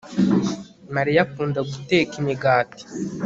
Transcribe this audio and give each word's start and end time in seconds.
Mariya 0.95 1.19
akunda 1.25 1.59
guteka 1.69 2.13
imigati 2.21 2.83